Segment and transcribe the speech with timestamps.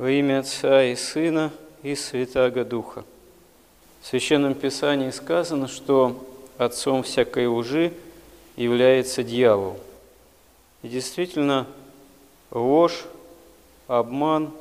[0.00, 1.52] Во имя Отца и Сына
[1.82, 3.04] и Святаго Духа.
[4.00, 6.26] В Священном Писании сказано, что
[6.56, 7.92] отцом всякой лжи
[8.56, 9.76] является дьявол.
[10.82, 11.66] И действительно,
[12.50, 13.04] ложь,
[13.88, 14.52] обман,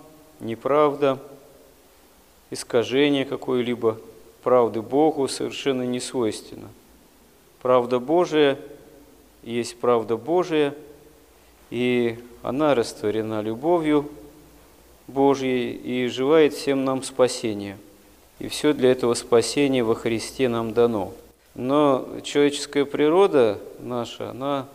[0.41, 1.17] неправда,
[2.49, 3.97] искажение какой-либо
[4.44, 6.67] правды Богу совершенно не свойственно.
[7.62, 8.60] Правда Божия
[9.44, 10.76] есть правда Божия,
[11.69, 14.12] и она растворена любовью
[15.10, 17.77] Божьей и желает всем нам спасения.
[18.40, 21.13] И все для этого спасения во Христе нам дано.
[21.55, 24.67] Но человеческая природа наша, она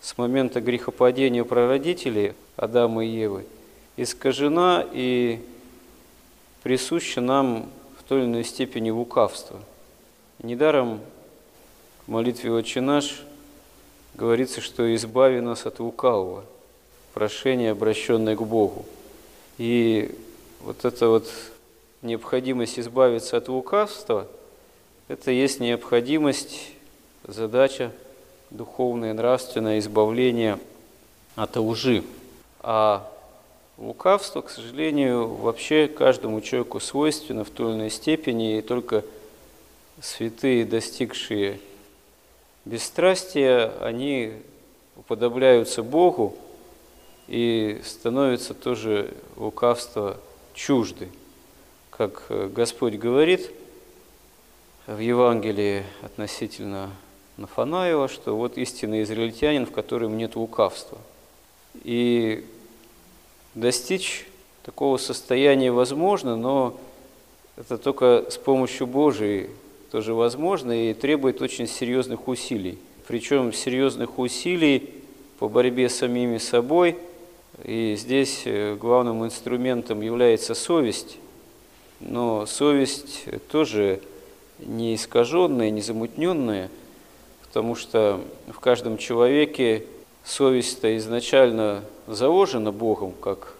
[0.00, 3.44] с момента грехопадения прародителей Адама и Евы
[3.96, 5.40] искажена и
[6.62, 7.68] присуща нам
[7.98, 9.60] в той или иной степени лукавство.
[10.42, 11.00] Недаром
[12.06, 13.22] в молитве «Отче наш»
[14.14, 16.44] говорится, что «избави нас от лукавого»,
[17.12, 18.86] прошение, обращенное к Богу.
[19.60, 20.10] И
[20.62, 21.28] вот эта вот
[22.00, 24.26] необходимость избавиться от лукавства,
[25.06, 26.70] это есть необходимость,
[27.28, 27.92] задача
[28.48, 30.58] духовное, нравственное избавление
[31.36, 32.04] от лжи.
[32.60, 33.06] А
[33.76, 39.04] лукавство, к сожалению, вообще каждому человеку свойственно в той или иной степени, и только
[40.00, 41.60] святые, достигшие
[42.64, 44.32] бесстрастия, они
[44.96, 46.34] уподобляются Богу
[47.30, 50.16] и становятся тоже лукавство
[50.52, 51.08] чужды.
[51.90, 53.52] Как Господь говорит
[54.88, 56.90] в Евангелии относительно
[57.36, 60.98] Нафанаева, что вот истинный израильтянин, в котором нет лукавства.
[61.84, 62.44] И
[63.54, 64.26] достичь
[64.64, 66.76] такого состояния возможно, но
[67.56, 69.50] это только с помощью Божией
[69.92, 72.76] тоже возможно и требует очень серьезных усилий.
[73.06, 74.94] Причем серьезных усилий
[75.38, 76.96] по борьбе с самими собой.
[77.64, 81.18] И здесь э, главным инструментом является совесть.
[82.00, 84.00] Но совесть тоже
[84.58, 86.70] не искаженная, не замутненная–
[87.50, 89.84] потому что в каждом человеке
[90.24, 93.54] совесть-то изначально заложена Богом, как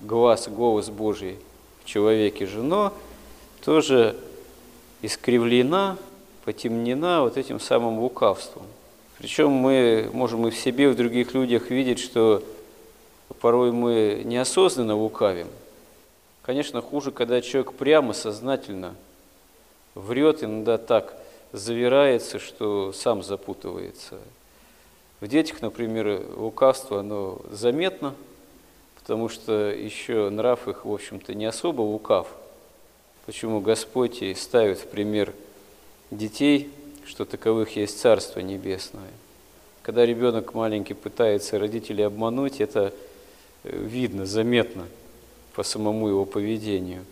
[0.00, 1.38] глаз, голос Божий
[1.82, 2.92] в человеке же, но
[3.64, 4.14] тоже
[5.02, 5.96] искривлена,
[6.44, 8.62] потемнена вот этим самым лукавством.
[9.18, 12.44] Причем мы можем и в себе, и в других людях видеть, что
[13.40, 15.48] порой мы неосознанно лукавим.
[16.42, 18.94] Конечно, хуже, когда человек прямо, сознательно
[19.94, 21.16] врет иногда так–
[21.52, 24.18] завирается, что сам запутывается.
[25.20, 28.14] В детях, например, лукавство, оно заметно,
[28.96, 32.26] потому что еще нрав их, в общем-то, не особо лукав.
[33.26, 35.32] Почему Господь и ставит в пример
[36.10, 36.72] детей,
[37.04, 39.10] что таковых есть Царство Небесное.
[39.82, 42.92] Когда ребенок маленький пытается родителей обмануть, это
[43.64, 44.84] видно, заметно
[45.54, 47.04] по самому его поведению.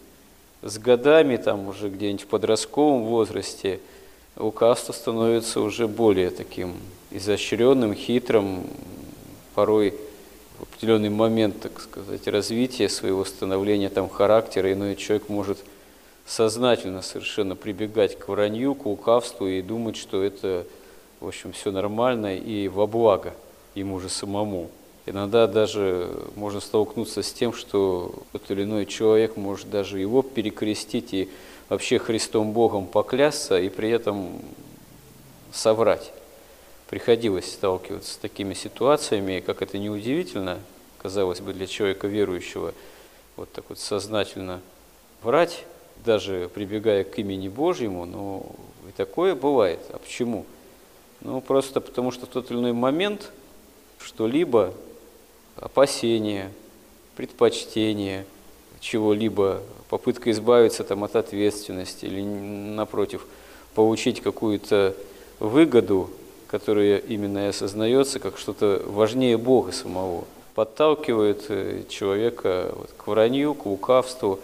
[0.62, 3.80] С годами, там уже где-нибудь в подростковом возрасте–
[4.40, 6.74] лукавство становится уже более таким
[7.10, 8.64] изощренным, хитрым,
[9.54, 9.94] порой
[10.58, 15.58] в определенный момент, так сказать, развития своего становления там характера, иной человек может
[16.26, 20.66] сознательно совершенно прибегать к вранью, к лукавству и думать, что это,
[21.18, 23.34] в общем, все нормально и во благо
[23.74, 24.70] ему же самому.
[25.06, 31.14] Иногда даже можно столкнуться с тем, что тот или иной человек может даже его перекрестить
[31.14, 31.28] и
[31.68, 34.40] вообще Христом Богом поклясться и при этом
[35.52, 36.12] соврать.
[36.88, 40.58] Приходилось сталкиваться с такими ситуациями, и как это неудивительно,
[40.98, 42.74] казалось бы, для человека верующего,
[43.36, 44.60] вот так вот сознательно
[45.22, 45.64] врать,
[46.04, 48.46] даже прибегая к имени Божьему, но
[48.88, 49.80] и такое бывает.
[49.90, 50.44] А почему?
[51.20, 53.30] Ну, просто потому что в тот или иной момент
[53.98, 54.74] что-либо,
[55.60, 56.50] опасение,
[57.16, 58.24] предпочтение
[58.80, 63.26] чего-либо попытка избавиться там, от ответственности или, напротив,
[63.74, 64.96] получить какую-то
[65.38, 66.10] выгоду,
[66.46, 73.54] которая именно и осознается как что-то важнее Бога самого, подталкивает э, человека вот, к вранью,
[73.54, 74.40] к лукавству.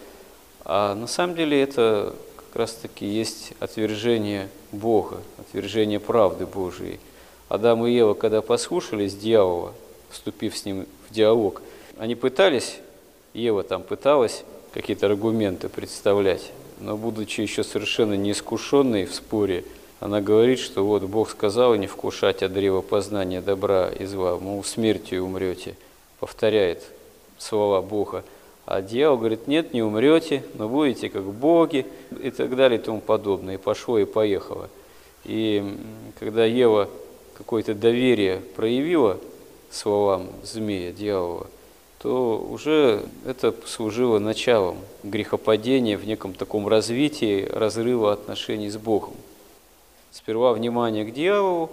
[0.63, 6.99] А на самом деле это как раз-таки есть отвержение Бога, отвержение правды Божией.
[7.49, 9.73] Адам и Ева, когда послушались дьявола,
[10.09, 10.85] вступив с ним
[11.17, 11.61] диалог,
[11.97, 12.77] они пытались,
[13.33, 14.43] Ева там пыталась
[14.73, 16.51] какие-то аргументы представлять.
[16.79, 19.65] Но будучи еще совершенно неискушенной в споре,
[19.99, 24.63] она говорит, что вот Бог сказал не вкушать от древа познания добра и зла, мол,
[24.63, 25.75] смертью умрете,
[26.19, 26.83] повторяет
[27.39, 28.23] слова Бога.
[28.67, 31.85] А дьявол говорит, нет, не умрете, но будете как боги
[32.21, 33.55] и так далее и тому подобное.
[33.55, 34.69] И пошло, и поехало.
[35.25, 35.63] И
[36.19, 36.89] когда Ева
[37.37, 39.17] какое-то доверие проявила
[39.71, 41.47] словам змея, дьявола,
[41.99, 49.13] то уже это служило началом грехопадения в неком таком развитии разрыва отношений с Богом.
[50.11, 51.69] Сперва внимание к дьяволу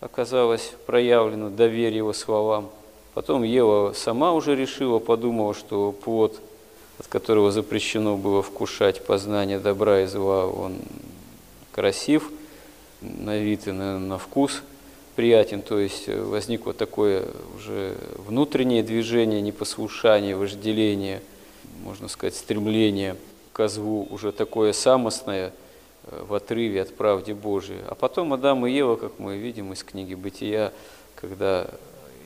[0.00, 2.68] оказалось проявлено, доверие его словам.
[3.14, 6.40] Потом Ева сама уже решила, подумала, что плод,
[6.98, 10.76] от которого запрещено было вкушать познание добра и зла, он
[11.72, 12.30] красив
[13.00, 14.62] на вид и на, на вкус–
[15.20, 21.20] приятен, то есть э, возникло такое уже внутреннее движение, непослушание, вожделение,
[21.84, 23.16] можно сказать, стремление
[23.52, 25.52] к злу, уже такое самостное
[26.04, 27.80] э, в отрыве от правды Божией.
[27.86, 30.72] А потом Адам и Ева, как мы видим из книги «Бытия»,
[31.16, 31.66] когда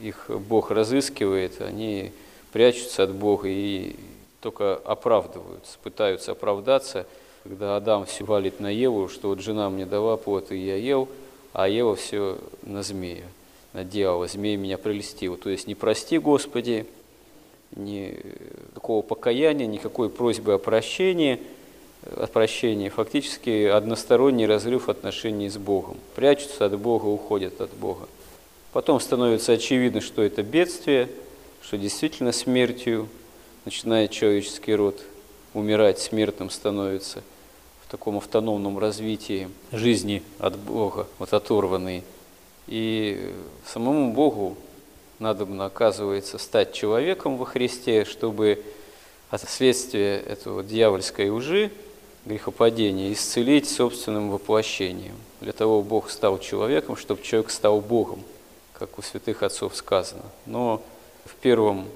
[0.00, 2.12] их Бог разыскивает, они
[2.52, 3.96] прячутся от Бога и
[4.40, 7.06] только оправдываются, пытаются оправдаться,
[7.42, 11.08] когда Адам все валит на Еву, что вот жена мне дала плод, и я ел–
[11.54, 13.24] а Ева все на змея,
[13.72, 14.26] на дьявола.
[14.26, 15.36] Змей меня прелестил.
[15.36, 16.84] То есть не прости, Господи,
[17.76, 18.18] ни
[18.74, 21.40] такого покаяния, никакой просьбы о прощении,
[22.02, 22.88] о прощении.
[22.88, 25.96] Фактически односторонний разрыв отношений с Богом.
[26.16, 28.08] Прячутся от Бога, уходят от Бога.
[28.72, 31.08] Потом становится очевидно, что это бедствие,
[31.62, 33.08] что действительно смертью
[33.64, 35.00] начинает человеческий род
[35.54, 37.22] умирать, смертным становится–
[37.88, 42.02] таком автономном развитии жизни от Бога, вот оторванный.
[42.66, 43.32] И
[43.66, 44.56] самому Богу
[45.18, 48.62] надо, оказывается, стать человеком во Христе, чтобы
[49.30, 51.70] от следствия этого дьявольской лжи,
[52.24, 55.16] грехопадения, исцелить собственным воплощением.
[55.40, 58.22] Для того Бог стал человеком, чтобы человек стал Богом,
[58.72, 60.22] как у святых отцов сказано.
[60.46, 60.82] Но
[61.24, 61.86] в первом,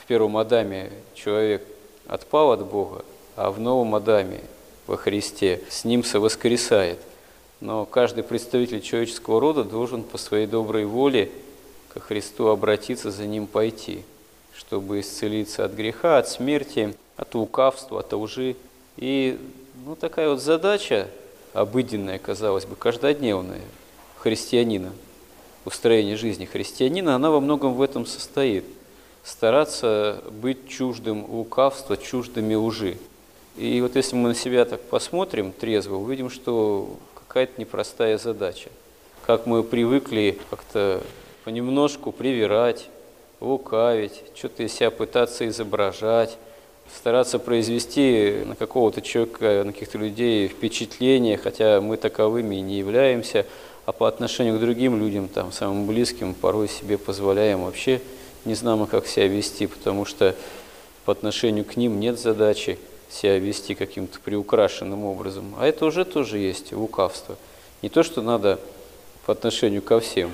[0.00, 1.66] в первом Адаме человек
[2.06, 3.04] отпал от Бога,
[3.36, 4.40] а в новом Адаме
[4.86, 6.98] во Христе, с ним совоскресает.
[7.60, 11.30] Но каждый представитель человеческого рода должен по своей доброй воле
[11.88, 14.02] ко Христу обратиться, за ним пойти,
[14.54, 18.56] чтобы исцелиться от греха, от смерти, от лукавства, от лжи.
[18.96, 19.38] И
[19.86, 21.08] ну, такая вот задача
[21.52, 23.62] обыденная, казалось бы, каждодневная
[24.18, 24.92] христианина,
[25.64, 28.64] устроение жизни христианина, она во многом в этом состоит.
[29.22, 32.98] Стараться быть чуждым лукавства, чуждыми лжи.
[33.56, 38.70] И вот если мы на себя так посмотрим трезво, увидим, что какая-то непростая задача.
[39.26, 41.02] Как мы привыкли как-то
[41.44, 42.88] понемножку привирать,
[43.40, 46.36] лукавить, что-то из себя пытаться изображать,
[46.94, 53.46] стараться произвести на какого-то человека, на каких-то людей впечатление, хотя мы таковыми и не являемся,
[53.86, 58.00] а по отношению к другим людям, там, самым близким, порой себе позволяем вообще
[58.44, 60.34] не знаем, как себя вести, потому что
[61.04, 62.78] по отношению к ним нет задачи
[63.14, 65.54] себя вести каким-то приукрашенным образом.
[65.58, 67.36] А это уже тоже есть лукавство.
[67.82, 68.58] Не то, что надо
[69.26, 70.30] по отношению ко всем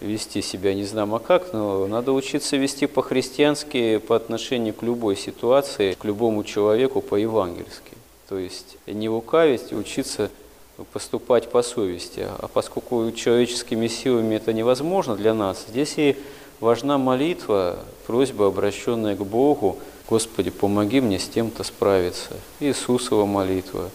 [0.00, 5.92] вести себя не знамо как, но надо учиться вести по-христиански по отношению к любой ситуации,
[5.92, 7.92] к любому человеку по-евангельски.
[8.28, 10.30] То есть не лукавить, учиться
[10.92, 12.20] поступать по совести.
[12.20, 16.16] А поскольку человеческими силами это невозможно для нас, здесь и
[16.60, 19.78] важна молитва, просьба, обращенная к Богу,
[20.08, 22.36] Господи, помоги мне с тем-то справиться.
[22.58, 23.90] Иисусова молитва.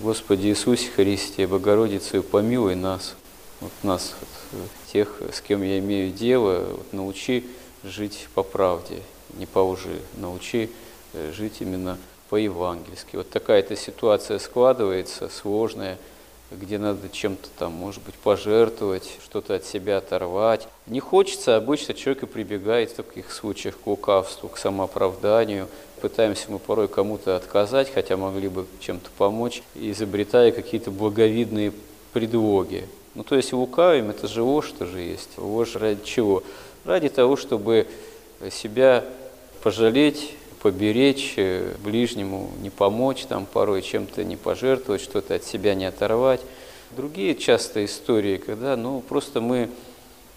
[0.00, 3.14] Господи Иисусе Христе, Богородице, помилуй нас,
[3.60, 4.14] вот нас,
[4.50, 7.46] вот, тех, с кем я имею дело, вот, научи
[7.84, 9.02] жить по правде,
[9.34, 10.70] не по лжи, научи
[11.12, 11.98] э, жить именно
[12.30, 13.16] по-евангельски.
[13.16, 15.98] Вот такая-то ситуация складывается, сложная,
[16.50, 20.66] где надо чем-то там, может быть, пожертвовать, что-то от себя оторвать.
[20.86, 25.68] Не хочется, обычно человек и прибегает в таких случаях к лукавству, к самооправданию.
[26.00, 31.72] Пытаемся мы порой кому-то отказать, хотя могли бы чем-то помочь, изобретая какие-то благовидные
[32.12, 32.88] предлоги.
[33.14, 35.30] Ну, то есть лукавим, это же ложь тоже есть.
[35.36, 36.42] Ложь ради чего?
[36.84, 37.86] Ради того, чтобы
[38.50, 39.04] себя
[39.62, 45.86] пожалеть, поберечь э, ближнему, не помочь, там порой чем-то не пожертвовать, что-то от себя не
[45.86, 46.40] оторвать.
[46.96, 49.70] Другие часто истории, когда ну, просто мы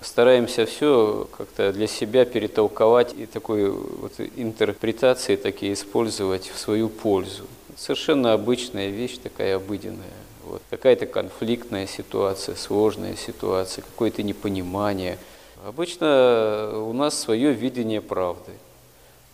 [0.01, 7.43] стараемся все как-то для себя перетолковать и такой вот интерпретации такие использовать в свою пользу.
[7.75, 10.05] Совершенно обычная вещь, такая обыденная.
[10.45, 10.61] Вот.
[10.69, 15.17] Какая-то конфликтная ситуация, сложная ситуация, какое-то непонимание.
[15.65, 18.51] Обычно у нас свое видение правды.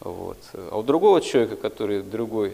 [0.01, 0.37] Вот.
[0.53, 2.53] А у другого человека, который другой,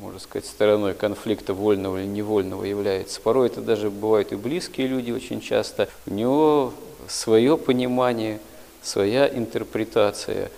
[0.00, 5.10] можно сказать, стороной конфликта вольного или невольного является, порой это даже бывают и близкие люди
[5.10, 6.72] очень часто, у него
[7.08, 8.40] свое понимание,
[8.82, 10.50] своя интерпретация.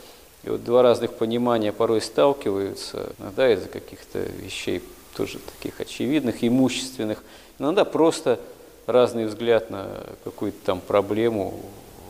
[0.44, 4.82] И вот два разных понимания порой сталкиваются, иногда из-за каких-то вещей
[5.16, 7.22] тоже таких очевидных, имущественных,
[7.58, 8.38] иногда просто
[8.86, 9.88] разный взгляд на
[10.24, 11.54] какую-то там проблему,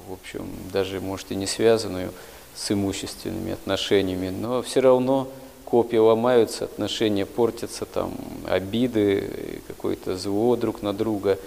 [0.09, 2.13] в общем, даже, может, и не связанную,
[2.57, 5.29] с имущественными отношениями, но все равно
[5.65, 8.15] копья ломаются, отношения портятся, там
[8.47, 11.39] обиды, какое-то зло друг на друга,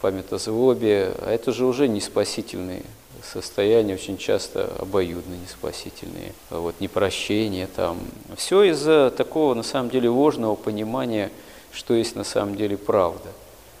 [0.00, 2.82] память о злобе, а это же уже не спасительные
[3.22, 7.98] состояния, очень часто обоюдно не спасительные, вот, непрощение там.
[8.36, 11.30] Все из-за такого, на самом деле, ложного понимания,
[11.72, 13.30] что есть на самом деле правда.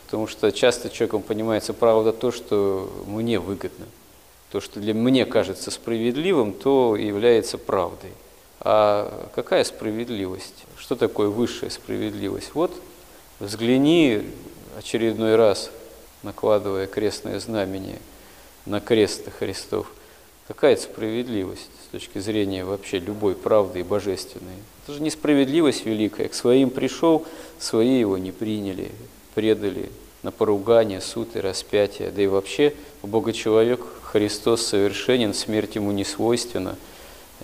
[0.06, 3.86] Потому что часто человеком понимается правда то, что мне выгодно.
[4.52, 8.10] То, что для мне кажется справедливым, то является правдой.
[8.60, 10.66] А какая справедливость?
[10.76, 12.50] Что такое высшая справедливость?
[12.52, 12.70] Вот
[13.40, 14.22] взгляни
[14.76, 15.70] очередной раз,
[16.22, 17.98] накладывая крестное знамение
[18.66, 19.90] на крест Христов.
[20.46, 24.52] Какая справедливость с точки зрения вообще любой правды и божественной?
[24.84, 26.28] Это же несправедливость великая.
[26.28, 27.24] К своим пришел,
[27.58, 28.90] свои его не приняли,
[29.34, 29.90] предали
[30.22, 32.10] на поругание, суд и распятие.
[32.10, 36.76] Да и вообще Бога-человек Христос совершенен, смерть ему не свойственна–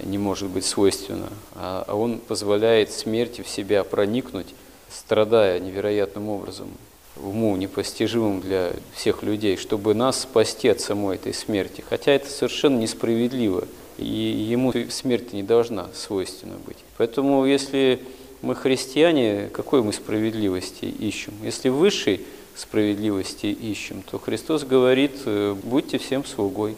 [0.04, 4.49] не может быть свойственно, а, а он позволяет смерти в себя проникнуть,
[4.90, 6.68] страдая невероятным образом,
[7.16, 11.82] уму непостижимым для всех людей, чтобы нас спасти от самой этой смерти.
[11.87, 13.64] Хотя это совершенно несправедливо,
[13.99, 16.78] и ему смерть не должна свойственна быть.
[16.97, 18.00] Поэтому если
[18.40, 21.32] мы христиане, какой мы справедливости ищем?
[21.42, 22.25] Если высшей
[22.58, 26.76] справедливости ищем, то Христос говорит, э, будьте всем слугой.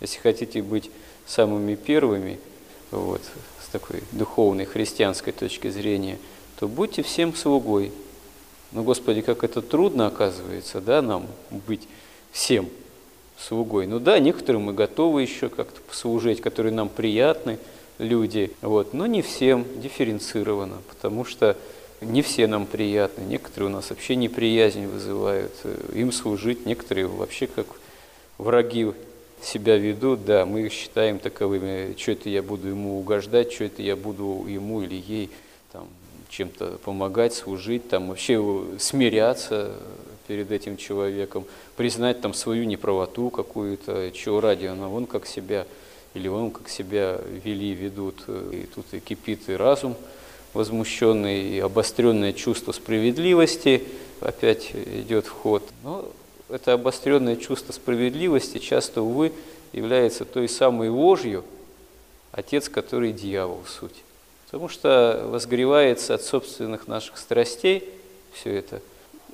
[0.00, 0.90] Если хотите быть
[1.26, 2.38] самыми первыми–
[2.90, 3.22] вот,
[3.62, 6.18] с такой духовной христианской точки зрения,
[6.58, 7.92] то будьте всем слугой.
[8.72, 11.26] Но, Господи, как это трудно оказывается, да, нам
[11.66, 11.88] быть
[12.32, 12.68] всем
[13.38, 13.86] слугой.
[13.86, 17.58] Ну да, некоторым мы готовы еще как-то послужить, которые нам приятны,
[17.98, 21.56] люди, вот, но не всем дифференцированно, потому что
[22.00, 27.46] не все нам приятны, некоторые у нас вообще неприязнь вызывают, э, им служить, некоторые вообще
[27.46, 27.66] как
[28.38, 28.92] враги
[29.42, 33.82] себя ведут, да, мы их считаем таковыми, что это я буду ему угождать, что это
[33.82, 35.30] я буду ему или ей
[35.72, 35.88] там,
[36.28, 38.42] чем-то помогать, служить, там, вообще
[38.78, 39.74] смиряться
[40.26, 41.44] перед этим человеком,
[41.76, 45.66] признать там свою неправоту какую-то, чего ради она вон как себя,
[46.14, 49.96] или он как себя вели, ведут, и тут и кипит и разум
[50.52, 53.84] возмущенный, и обостренное чувство справедливости
[54.20, 55.62] опять идет в ход.
[55.82, 56.08] Но
[56.48, 59.32] это обостренное чувство справедливости часто, увы,
[59.72, 61.44] является той самой ложью,
[62.32, 64.02] отец, который дьявол в сути.
[64.46, 67.88] Потому что возгревается от собственных наших страстей
[68.32, 68.82] все это,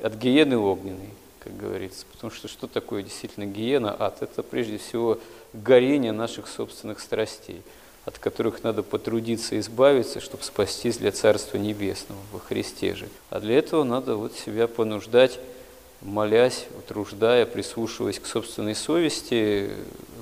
[0.02, 1.08] от гиены огненной,
[1.40, 2.04] как говорится.
[2.12, 4.20] Потому что что такое действительно гиена, ад?
[4.20, 5.18] Это прежде всего
[5.54, 7.62] горение наших собственных страстей,
[8.06, 13.08] от которых надо потрудиться избавиться, чтобы спастись для Царства Небесного во Христе же.
[13.30, 15.38] А для этого надо вот себя понуждать
[16.02, 19.70] молясь, утруждая, прислушиваясь к собственной совести,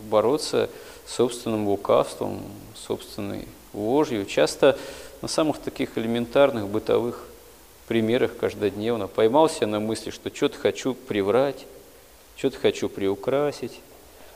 [0.09, 0.71] бороться
[1.07, 2.43] с собственным лукавством,
[2.75, 4.25] собственной ложью.
[4.25, 4.79] Часто
[5.21, 7.25] на самых таких элементарных бытовых
[7.87, 11.67] примерах каждодневно поймался на мысли, что что-то хочу приврать,
[12.37, 13.81] что-то хочу приукрасить,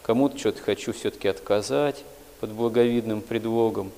[0.02, 2.04] кому-то что-то хочу все-таки отказать
[2.40, 3.90] под благовидным предлогом,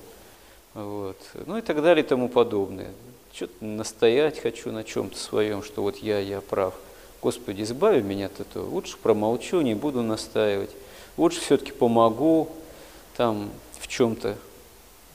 [0.73, 1.17] вот.
[1.45, 2.91] ну и так далее и тому подобное.
[3.33, 6.73] Что-то настоять хочу на чем-то своем, что вот я, я прав–
[7.21, 8.67] Господи, избави меня от этого.
[8.67, 10.71] Лучше промолчу, не буду настаивать.
[11.17, 12.49] Лучше все-таки помогу
[13.15, 14.35] там в чем-то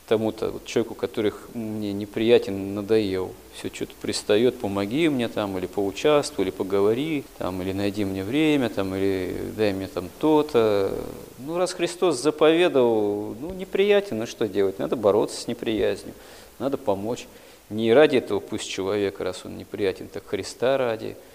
[0.07, 3.33] тому-то вот человеку, который мне неприятен, надоел.
[3.55, 8.69] Все что-то пристает, помоги мне там, или поучаствуй, или поговори, там, или найди мне время,
[8.69, 10.91] там, или дай мне там то-то.
[11.39, 14.79] Ну, раз Христос заповедовал, ну, неприятен, ну что делать?
[14.79, 16.13] Надо бороться с неприязнью,
[16.59, 17.27] надо помочь.
[17.69, 21.15] Не ради этого пусть человек, раз он неприятен, так Христа ради–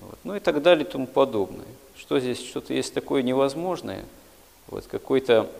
[0.00, 0.18] вот.
[0.24, 1.66] Ну и так далее и тому подобное.
[1.96, 4.04] Что здесь что-то есть такое невозможное,
[4.68, 5.50] вот какой-то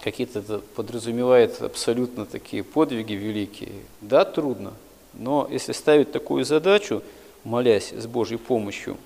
[0.00, 3.72] какие-то подразумевает абсолютно такие подвиги великие.
[4.00, 4.72] Да, трудно,
[5.14, 7.02] но если ставить такую задачу,
[7.44, 8.96] молясь с Божьей помощью,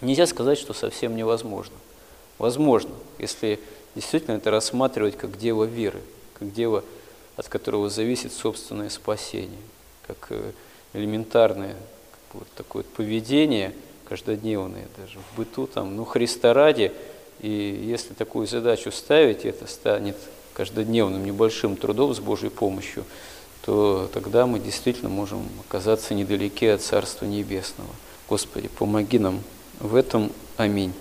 [0.00, 1.74] нельзя сказать, что совсем невозможно.
[2.38, 3.60] Возможно, если
[3.94, 6.00] действительно это рассматривать как дело веры,
[6.38, 6.84] как дело,
[7.36, 9.60] от которого зависит собственное спасение,
[10.06, 10.52] как э,
[10.92, 11.76] элементарное
[12.32, 13.72] вот такое вот поведение
[14.04, 16.92] каждодневное, даже в быту, там, ну, Христа ради,
[17.40, 20.16] и если такую задачу ставить, это станет
[20.54, 23.04] каждодневным небольшим трудом с Божьей помощью,
[23.64, 27.90] то тогда мы действительно можем оказаться недалеки от Царства Небесного.
[28.28, 29.40] Господи, помоги нам
[29.80, 30.30] в этом.
[30.56, 30.92] Аминь.